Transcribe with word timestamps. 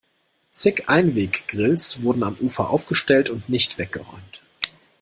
Zig 0.49 0.89
Einweggrills 0.89 2.01
wurden 2.01 2.23
am 2.23 2.35
Ufer 2.41 2.71
aufgestellt 2.71 3.29
und 3.29 3.47
nicht 3.49 3.77
weggeräumt. 3.77 4.41